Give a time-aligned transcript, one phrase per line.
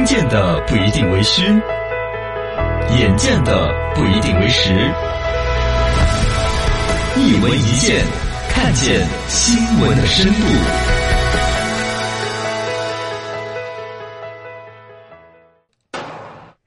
[0.00, 1.42] 听见的不一定为虚，
[2.98, 4.72] 眼见的不一定为实。
[7.18, 8.02] 一闻一见，
[8.48, 10.40] 看见新闻的深度。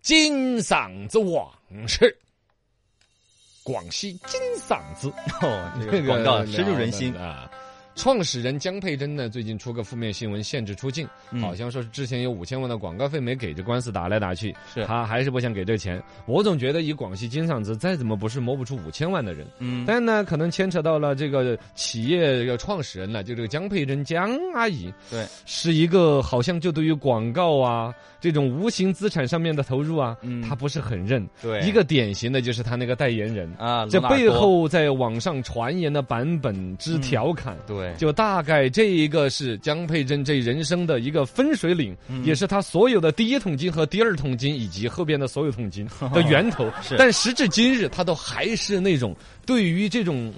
[0.03, 1.51] 金嗓子往
[1.87, 2.15] 事，
[3.63, 5.11] 广西金嗓子
[5.41, 7.11] 哦，这个广告深入人心。
[7.17, 7.49] 啊！
[7.95, 11.41] 创始人江佩珍呢，最近出个负面新闻，限制出境，嗯。
[11.41, 14.85] 好像说是之前有五千万的广告费没给，这官司打来打去，是。
[14.85, 16.01] 他还是不想给这钱。
[16.25, 30.41] 我总觉得以广西金嗓子再怎么不是摸不出五千万的人，嗯，但呢，可能牵扯到了这个企业这个创始人呢，就这个江佩珍江阿姨，对，是一个好像就对于广告啊这种无形资产上面的投入啊，嗯。
[30.41, 31.27] 他不是很认。
[31.41, 31.61] 对。
[31.61, 33.51] 一个典型的就是他那个代言人。
[33.57, 42.23] 啊，这背后在网上传言的版本之调侃，对就大概这一个是江佩珍这人生的一个分水岭，嗯。
[42.23, 46.71] 也是他所有的第一桶金和第二桶金以及后边的所有桶金的源头。
[46.81, 46.95] 是。
[46.97, 50.33] 但时至今日，他都还是那种对于这种。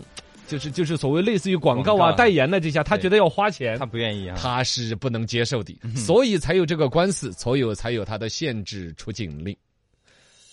[0.48, 3.80] 就是就是所谓类似于广告啊、代言的这些，他觉得要花钱。
[3.80, 9.58] 他，不愿意啊，他是不能接受的，所以才有这个官司，所以才有他的限制出境令。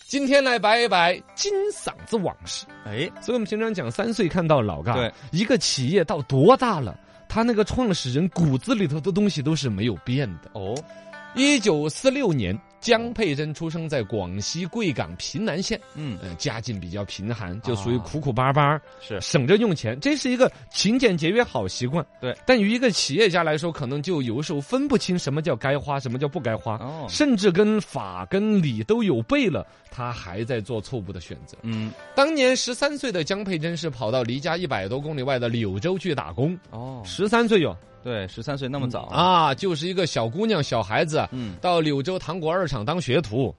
[0.07, 2.67] 今天来摆一摆金嗓子往事。
[2.85, 10.51] 哎，所以我们平常讲三岁看到老，嘎，对，一个企业到多大了，他那个创始人骨子里头的东西都是没有变的。
[10.53, 10.75] 哦，
[11.35, 19.19] 一九四六年，江佩珍出生在广西贵港平南县，嗯，嗯、家境比较贫寒，就属于啊苦苦巴巴，是。
[19.21, 22.05] 省着用钱，这是一个勤俭节约好习惯。
[22.21, 31.57] 对，但于一个企业家来说，可能就有时候分不清什么叫该花，什么叫不该花，哦，甚至跟法跟理都有背了，他还在做错误的选择。
[31.63, 43.55] 嗯，当年十三岁的江佩珍是跑到离家一百多公里外的柳州去打工，哦，十三岁哟对，十三岁那么早，啊，就是一个小姑娘、小孩子，嗯，到柳州糖果二厂当学徒。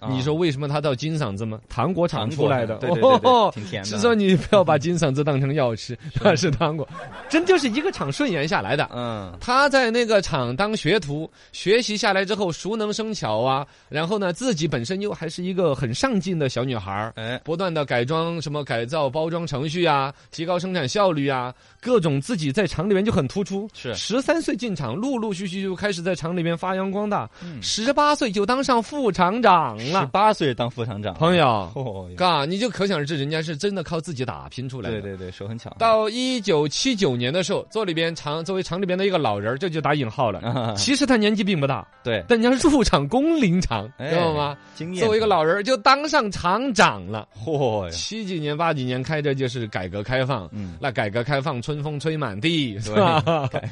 [0.00, 0.08] 啊。
[0.10, 1.60] 你说为什么他到金嗓子吗？
[1.68, 3.88] 糖果厂出来的，对对对对哦挺甜的。
[3.88, 6.88] 是说你不要把金嗓子当成药吃，那是糖果，
[7.28, 8.88] 真就是一个厂顺延下来的。
[8.94, 23.68] 嗯，他在那个厂当学徒，学习下来之后熟能生巧啊，然后呢，自己本身又还是一个很上进的小女孩儿，哎，不断的改装什么改造包装程序啊，提高生产效率啊，各种自己在厂里面就很突出。
[23.74, 23.94] 是。
[23.94, 27.62] 十三岁进厂，陆陆续续就开始在厂里面发扬光大，嗯。
[27.62, 30.06] 十八岁就当上副厂长十了。
[30.06, 35.00] 八岁当副厂长，朋友， 哦，嘎，你就可想而知，人家是真的靠自己打拼出来的。
[35.00, 40.40] 对对对，手很巧，到一九七九年的时候，做里边厂作为厂里边的一个老人儿，这就打引号了。
[40.48, 44.56] 啊，其实他年纪并不大，对，但人家入厂工龄长，哎知道吗？
[44.74, 47.28] 经验，作为一个，老人儿就当上厂长了。
[47.44, 53.22] 嚯呀，七几年、八几年开着就是改革开放，嗯，那改革开放春风吹满地，是吧？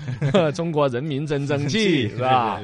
[0.55, 2.61] 中国人民真争气，是吧？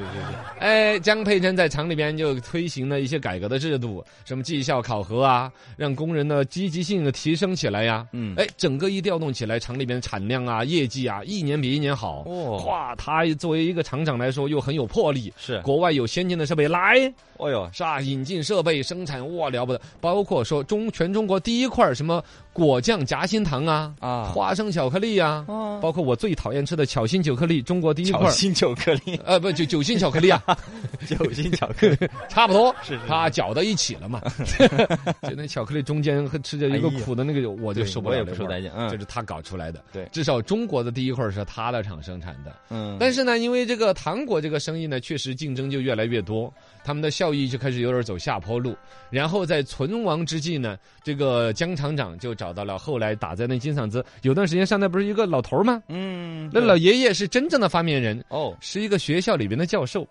[0.59, 8.07] 哎，江佩珍在厂里边就推行了一些改革的制度，什么绩效考核啊，让工人的积极性的提升起来呀。
[8.11, 12.23] 嗯，哎，整个一调动起来，厂里边产量啊、业绩啊，一年比一年好。
[12.25, 15.31] 哦，哇，他作为一个厂长来说，又很有魄力。
[15.37, 18.01] 是，国外有先进的设备来，哦哟，是吧？
[18.01, 19.81] 引进设备生产，哇，了不得！
[20.01, 22.23] 包括说中全中国第一块什么
[22.53, 28.29] 果酱夹心糖啊，啊，花生巧克力啊，哦，包括我最讨厌吃的巧心巧克力，中国第一块巧。
[28.31, 30.41] 心巧克力，呃，不，酒酒心巧克力啊，
[31.07, 31.97] 酒心巧克力，
[32.29, 34.21] 差不多，是是它搅到一起了嘛。
[35.23, 38.33] 就那巧克力中间和吃着一个苦的那个，我就受不了那味儿。
[38.33, 42.55] 不受待见，嗯，这是他搞出来的，对至少中国的第一块是他的厂生产的。
[42.69, 46.53] 嗯，但是呢，因为这个糖果这个生意呢，确实竞争就越来越多，
[46.83, 48.75] 他们的效益就开始有点走下坡路。
[49.09, 55.81] 然后在存亡之际呢，这个江厂长就找到了后来打在那金嗓子，有段时间上台不是一个老头吗？
[55.87, 60.07] 嗯，那老爷爷是真正的发明人，哦，是一个学校里边的教授，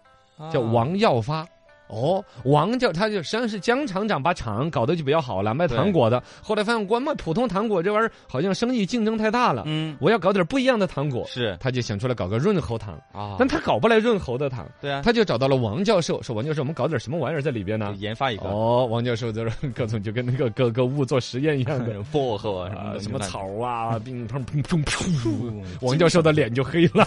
[0.52, 1.46] 叫啊，王耀发。
[1.88, 6.22] 哦，王教他就实际上是姜厂长把厂搞得就比较好了，卖糖果的。
[6.42, 11.24] 后来发现光卖普通糖果这玩意儿好像生意竞争太大了，嗯，我要搞点不一样的糖果。
[11.26, 17.94] 是他就想出来搞个润喉糖，啊，但他搞不来润喉的糖，对啊，他就找到了王教授，说王教授，我们搞点什么玩意儿在里边呢？
[17.98, 27.06] 研发一个，哦，王教授就是 各种就跟那个各个物做实验一样的 薄荷啊啊，什么草啊，冰砰砰砰砰，嗯 王教授的脸就黑了。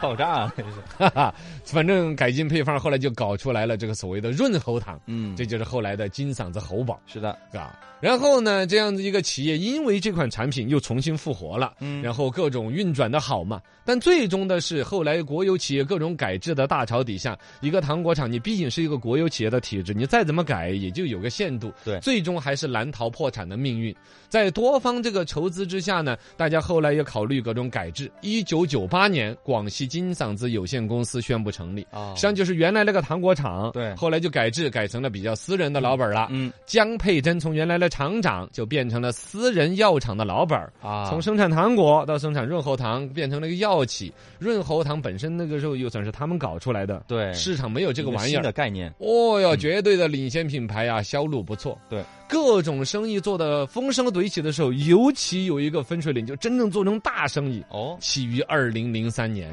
[0.00, 0.64] 爆炸啊，是，
[0.98, 1.34] 哈哈，
[1.64, 7.78] 反正改进配方，后来就搞出来了这个所谓的润喉糖，嗯，这就是后来的金嗓子喉宝，是的，是吧。
[7.98, 13.60] 然后呢，这样子一个企业，因为这款产品又重新复活了，嗯然后各种运转的好嘛。
[13.86, 21.72] 但最终的是，后来国有企业各种改制的大潮底下，一个糖果厂，你毕竟是一个国有企业的体制，你再怎么改，也就有个限度。
[21.84, 23.94] 对最终还是难逃破产的命运。
[24.28, 28.10] 在多方这个筹资之下呢，大家后来也考虑各种改制。
[28.20, 31.86] 一九九八年，广西金嗓子有限公司宣布成立。
[31.90, 36.28] 啊实际上就是原来那个糖果厂，对后来就改制，改成了比较私人的老板了。
[36.30, 40.60] 嗯江佩珍从原来的厂长就变成了私人药厂的老板。
[40.82, 44.12] 啊，从生产糖果到生产润喉糖，变成了一个药企。
[44.38, 48.52] 润喉糖本身那个时候又算是他们搞出来的，对市场没有这个玩意儿新的。
[48.52, 51.78] 概念，哦哟，绝对的领先品牌啊，销路不错。
[51.90, 59.50] 对，各种生意做的风生水起的时候，尤其有一个分水岭，就真正做成大生意，哦起于二零零三年。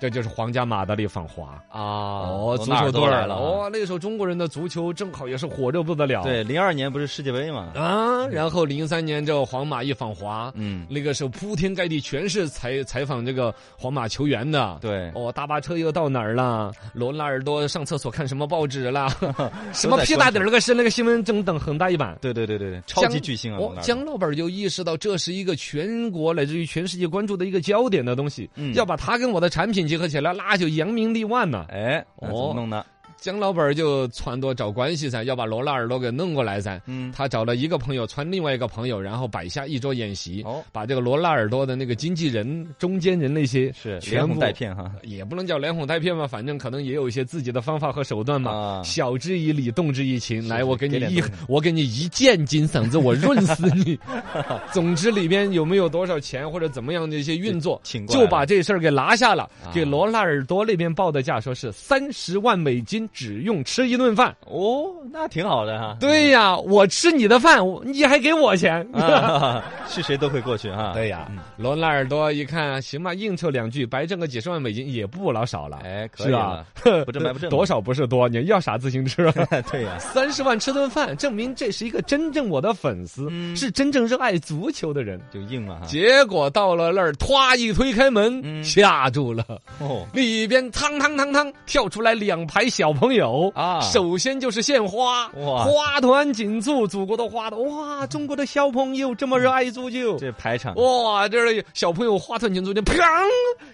[0.00, 6.22] 这就是皇家马德里访华啊，哦，足球队来了啊，哦，那时候中国人的足球正好也是火热不得了。
[6.22, 14.78] 对，零二年不是世界杯嘛，啊，然后零三年这皇马一访华，嗯，那个时候铺天盖地全是采采访这个皇马球员的。
[14.80, 16.72] 对，哦，大巴车又到哪儿了？
[16.92, 19.08] 罗纳尔多上厕所看什么报纸啦？
[19.72, 22.16] 什么屁大点儿那个是那个新闻整等很大一版。
[22.20, 31.64] 对对对对对，超级巨星啊，哦罗纳，尔多姜老板就意识到这是一个全国乃至于全世界关注的一个焦点的东西，嗯要把他跟我的产品结合起来，那就扬名立万呢。
[31.70, 32.84] 哎，那怎么哦弄呢？
[33.20, 36.80] 姜老板就撺掇找关系噻，要把罗纳尔多给弄过来噻。
[36.86, 48.52] 嗯，他找了一个朋友传另外一个朋友，然后摆下一桌宴席，哦，把这个罗纳尔多的那个经纪人、中间人那些是连哄带骗哈，也不能叫连哄带骗吧，反正可能也有一些自己的方法和手段嘛。
[48.52, 50.46] 啊晓之以理，动之以情。
[50.46, 53.98] 来，我给你一我给你一剑金嗓子，我润死你。
[54.72, 64.34] 总之里边有没有多少钱或者怎么样的一些运作，就请过来了把这事儿给拿下了，啊给罗纳尔多那边报的价说是三十万美金，只用吃一顿饭。
[64.46, 65.96] 哦，那挺好的哈。
[66.00, 68.86] 对呀，我吃你的饭，你还给我钱。
[68.94, 70.92] 啊， 是谁都会过去哈。
[70.94, 75.78] 对呀嗯，罗纳尔多一看，行吧，应酬两句，白挣个几十万美金也不老少了。
[75.84, 79.32] 哎，可以是啊了，， 不挣白不挣多少不是多，你要啥自行车？
[79.70, 85.20] 对呀，三十万吃顿饭，证明这是一个真正我的粉丝，嗯是真正热爱足球的人。
[85.32, 85.86] 就硬了哈。
[85.86, 89.44] 结果到了那儿，唰一推开门，嗯吓住了。
[89.80, 100.16] 哦，里边汤汤汤汤跳出来两排小朋友啊首先就是献花，哇花团锦簇，祖国的花朵，哇，中国的小朋友这么热爱足球。
[100.18, 102.96] 这排场哇，这儿小朋友花团锦簇就，砰，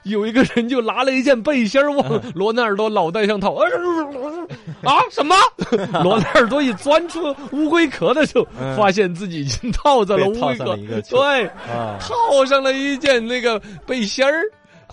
[0.02, 3.54] 有一个人就拿了一件背心儿往罗纳尔多脑袋上套。
[4.82, 5.34] 啊，什么？
[6.02, 10.76] 罗纳尔多一钻出乌龟壳的时候，嗯发现自己已经套在了乌龟壳
[11.08, 14.42] 对，啊，套上了一件那个背心儿。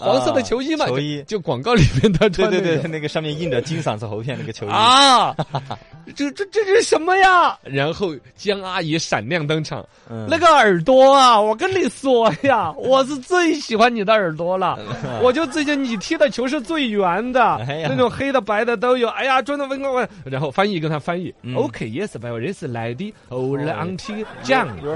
[0.01, 1.23] 黄色的球衣嘛，就球衣。
[1.27, 3.07] 就广告里面他对穿那个对对，那个。
[3.11, 5.35] 上面印着金嗓子喉片那个球衣，啊，
[6.11, 7.57] 这这这是什么呀？
[7.63, 14.77] 然后江阿姨闪亮登场，嗯那个耳朵啊，我跟你说呀， 我是最喜欢你的耳朵了。
[15.21, 19.07] 我就最近你踢的球是最圆的，哎那种黑的白的都有。
[19.09, 24.25] 哎呀，真的问问，然后翻译跟他翻译、嗯 o k yes, but this like the old auntie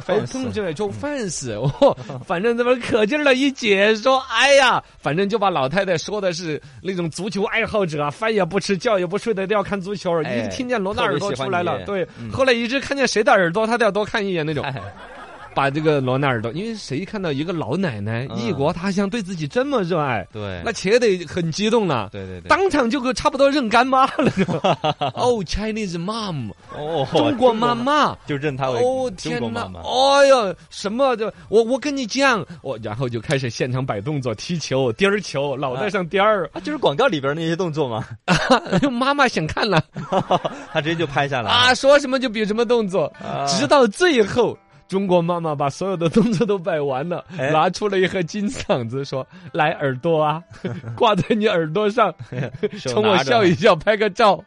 [0.07, 1.95] open 这种 fans， 哦，
[2.25, 10.21] 反正这么可劲儿的一解说，哎呀，反正就把老太太说的是那种足球爱好者啊，饭也不吃，觉也不睡的都要看足球。
[10.23, 14.65] 哎一听见罗纳尔多特别喜欢出来了，对，嗯后来一直看见谁的耳朵，他都要多看一眼那种。
[15.55, 22.09] 哎把这个罗纳尔多，因为谁看到一个老奶奶嗯异国他乡对自己这么热爱，对，那且得很激动了。
[22.11, 24.31] 对对对，当场就给差不多认干妈了。
[25.15, 28.17] 哦，Chinese mom，哦，中国妈妈。
[28.27, 29.79] 就认他为哦中天哪国妈妈！
[29.81, 36.49] 哦哟，什么就我我跟你讲，我然后就开始现场摆动作，踢球、颠儿球，脑袋上颠儿。
[36.53, 38.05] 啊，就是广告里边那些动作嘛，
[38.91, 39.81] 妈妈想看了
[40.73, 44.57] 他直接就拍下来啊，说什么就比什么动作，啊直到最后。
[44.87, 47.49] 中国妈妈把所有的动作都摆完了，哎。
[47.51, 50.43] 拿出了一盒金嗓子，说：“来耳朵啊，
[50.95, 52.13] 挂在你耳朵上，
[52.81, 54.43] 冲我笑一笑，拍个照。”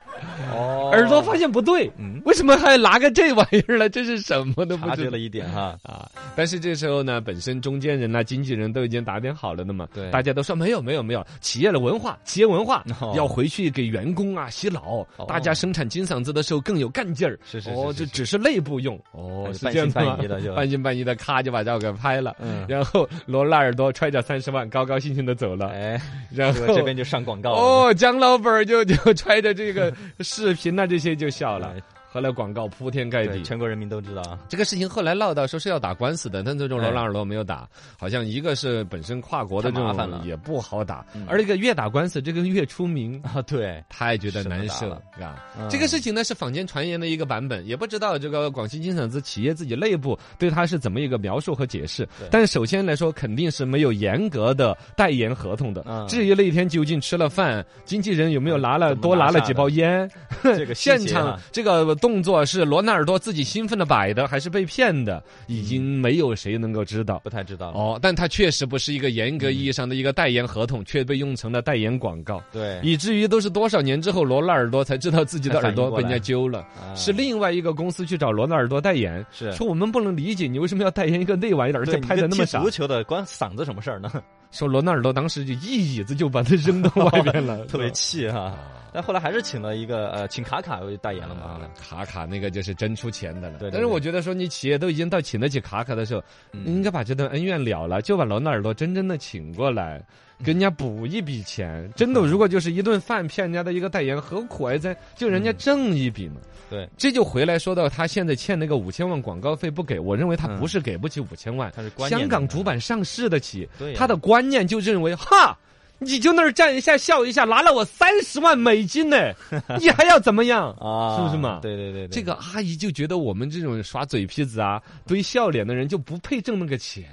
[0.55, 2.21] 哦，耳朵发现不对，嗯。
[2.25, 3.89] 为什么还拿个这玩意儿来？
[3.89, 4.67] 这是什么？
[4.67, 4.97] 都不知道。
[4.97, 6.09] 察觉了一点哈，啊！
[6.37, 10.11] 但是这时候呢，本身中间人呐、经纪人都已经打点好了的嘛，对。
[10.11, 13.15] 大家都说没有没有没有，企业的文化，企业文化、哦。
[13.17, 15.25] 要回去给员工啊洗脑，哦。
[15.27, 17.39] 大家生产金嗓子的时候更有干劲儿。
[17.45, 18.99] 是是是哦，是这只是内部用。
[19.13, 19.99] 哦，哎是这样子
[20.37, 22.37] 疑的就半信半疑的，咔就把照给拍了。
[22.41, 25.69] 嗯然后罗纳尔多揣着三十万，高高兴兴的走了。
[25.69, 31.83] 哎，然后这边就上广告了，哦，姜老板儿就就揣着这个视频呐、这些就笑了哎。
[32.11, 33.43] 后来广告铺天盖，地。
[33.43, 40.19] 全国人民都知道啊，这个事情后来闹到说是要打官司的，但最终罗哎纳尔多没有打，好像一个是本身跨国的这太麻烦了。
[40.19, 41.05] 种也不好打。
[41.15, 43.21] 嗯，而这个越打官司这个越出名。
[43.23, 45.45] 啊，对，太觉得难受舍不啊！
[45.59, 45.69] 嗯。
[45.69, 52.09] 这个事情呢是坊间传言的一个版本，也不知道这个广西金嗓子企业自己内部对他是怎么一个描述和解释。
[52.31, 55.85] 但是首先来说，肯定是没有严格的代言合同的。
[55.87, 56.07] 嗯。
[56.09, 60.11] 至于那天究竟吃了饭，经纪人有没有拿了多拿了几包烟，
[60.43, 67.21] 这个现场这个动作是罗纳尔多自己兴奋的摆的，还是被骗的，已经没有谁能够知道。
[67.23, 67.69] 不太知道。
[67.73, 82.71] 哦，但他确实不是一个严格意义上的一个代言合同，却被用成了代言广告，对，以至于都是多少年之后，罗纳尔多才知道自己的耳朵被人家揪了，啊是另外一个公司去找罗纳尔多代言，是说我们不能理解你为什么要代言一个那玩意儿，而且拍的那么傻足。
[82.71, 84.13] 球的关嗓子什么事儿呢？
[84.51, 88.57] 说罗纳尔多当时就一椅子就把他扔到外面了， 特别气哈。
[88.91, 93.59] 但后来还是请了一个呃，请卡卡为代言了嘛啊。，卡卡那个就是真出钱的了。
[93.59, 100.03] 对对但是我觉得说你企业都已经到请得起卡卡的时候，嗯你应该把这段恩怨了了，就把罗纳尔多真正的请过来。
[100.45, 106.37] 给人家补一笔钱，真的，如果就是一顿饭骗人家的一个代言，何苦还在就人家挣一笔呢？
[106.71, 115.59] 对，这就回来说到他现在欠那个五千万广告费不给，我认为他嗯不是给不起五千万，他是观香港主板上市的起，对呀他的观念就认为哈。
[116.01, 119.33] 你就那儿站一下笑一下，拿了我三十万美金呢，
[119.81, 120.71] 你还要怎么样？
[120.79, 127.05] 啊，是不是嘛对对对对，这个阿姨就觉得我们这种耍嘴皮子啊、堆笑脸的人就不配挣那个钱，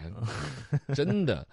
[0.94, 1.48] 真的。